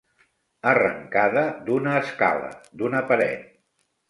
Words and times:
Arrencada 0.71 1.43
d'una 1.67 1.93
escala, 2.05 2.49
d'una 2.81 3.05
paret. 3.15 3.47